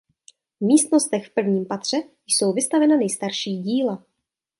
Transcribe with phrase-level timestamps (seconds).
[0.61, 1.97] V místnostech v prvním patře
[2.27, 4.03] jsou vystavena nejstarší díla.